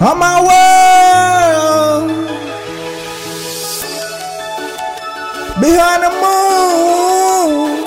[0.00, 2.10] on my world.
[5.60, 7.84] Behind the moon,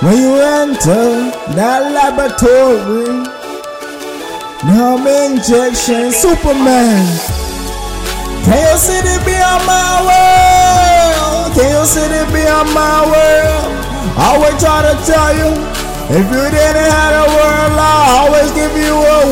[0.00, 3.28] when you enter that laboratory,
[4.64, 7.04] numb injection, Superman.
[8.44, 11.52] Can you see the be on my world?
[11.52, 13.68] Can you see the be on my world?
[14.16, 15.52] I always try to tell you,
[16.08, 19.31] if you didn't have a world, I'll always give you a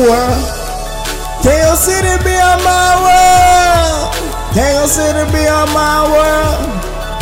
[1.81, 4.13] you see be on my world?
[4.53, 6.61] You see the be on my world?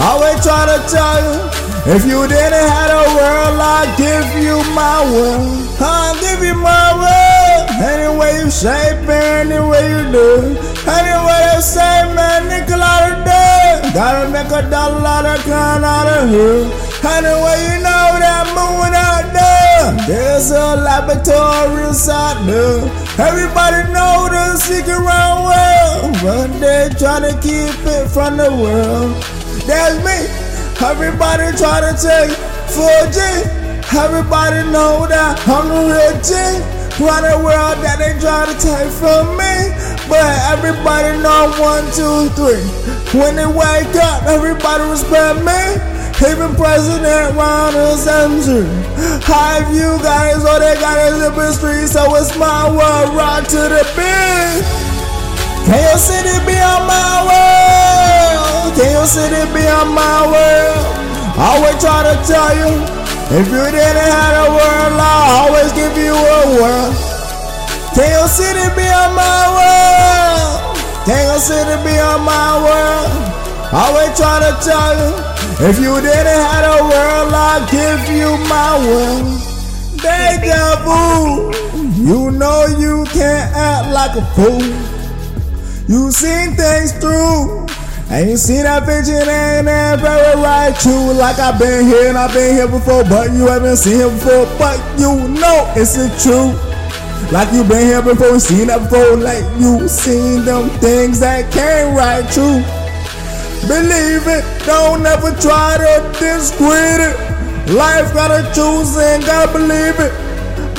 [0.03, 4.99] Always try to tell you, if you didn't have a world, I'll give you my
[5.11, 5.63] world.
[5.79, 7.71] I'll give you my world.
[7.79, 10.27] Anyway you shape, anyway you do.
[10.83, 13.91] Anyway they say, man, nickel out of day.
[13.93, 16.67] Gotta make a dollar of con out of here.
[17.15, 19.28] Anyway you know that moving out.
[20.07, 22.43] There's a laboratory inside.
[23.17, 29.15] Everybody know the secret well, but they try to keep it from the world.
[29.63, 30.27] That's me.
[30.83, 32.31] Everybody try to take
[32.75, 33.19] 4G.
[33.95, 36.35] Everybody know that I'm the real G.
[36.99, 39.71] Run the world that they try to take from me.
[40.11, 42.67] But everybody know one, two, three.
[43.15, 45.98] When they wake up, everybody respect me.
[46.19, 48.67] Even President Ronald Samson.
[49.23, 53.61] High view guys, all they got is the street, so it's my world, rock to
[53.71, 54.63] the beat.
[55.63, 58.75] Can you see the be on my world?
[58.75, 60.83] Can you see the be on my world?
[61.39, 62.67] I always try to tell you,
[63.39, 66.93] if you didn't have a world, I'll always give you a world.
[67.95, 70.75] Can you see the be on my world?
[71.07, 73.07] Can you see the be on my world?
[73.71, 75.11] I always try to tell you,
[75.61, 79.25] if you didn't have a world, I'd give you my world.
[79.97, 81.51] Deja vu,
[82.01, 84.63] you know you can't act like a fool.
[85.87, 87.67] You seen things through.
[88.11, 91.13] And you see that vision ain't that right true.
[91.13, 94.49] Like I've been here and I've been here before, but you haven't seen it before.
[94.57, 96.57] But you know it's the truth.
[97.31, 99.15] Like you've been here before seen that before.
[99.15, 102.65] Like you seen them things that came right true.
[103.67, 107.73] Believe it, don't ever try to discredit it.
[107.73, 110.13] Life gotta choose and gotta believe it.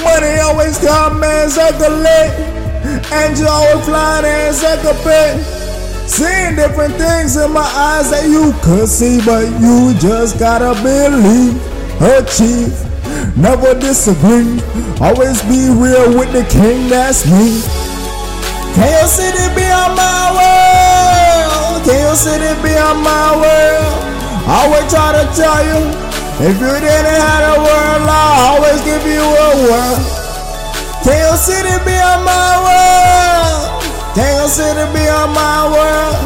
[0.03, 2.33] Money always come and circulate.
[3.39, 5.45] You always flying and circulate.
[6.09, 11.55] Seeing different things in my eyes that you could see, but you just gotta believe,
[12.03, 12.75] achieve,
[13.37, 14.61] never disagree.
[15.01, 17.63] Always be real with the king, that's me.
[18.75, 21.10] Can you see the be on my world?
[22.21, 23.97] Can you see be on my world?
[24.45, 25.81] I always try to tell you,
[26.45, 30.05] if you didn't have a world, I'll always give you a world.
[31.01, 33.81] The be on my world?
[34.13, 36.21] The be on my world?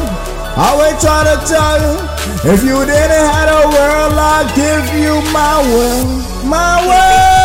[0.59, 1.95] I always try to tell you,
[2.51, 6.11] if you didn't have a world, I'll give you my world.
[6.43, 7.44] My world,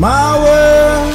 [0.00, 1.12] my world.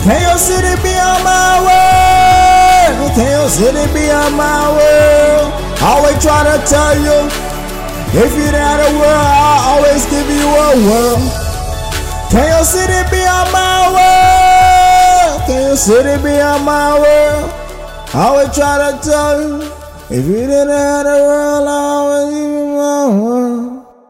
[0.00, 3.12] Can your city be on my world?
[3.12, 5.52] Can your city be on my world?
[5.76, 7.18] I always try to tell you,
[8.16, 11.20] if you had a world, I'll always give you a world.
[12.32, 15.44] Can your city be on my world?
[15.46, 17.52] Can you see the be on my world?
[18.14, 19.70] I always try to tell you,
[20.08, 23.45] if you didn't have a world, I'll always give you my world.